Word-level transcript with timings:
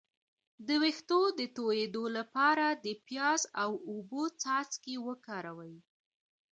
د 0.67 0.69
ویښتو 0.81 1.19
د 1.39 1.41
تویدو 1.55 2.03
لپاره 2.17 2.65
د 2.85 2.87
پیاز 3.05 3.41
او 3.63 3.71
اوبو 3.91 4.23
څاڅکي 4.41 4.95
وکاروئ 5.07 5.75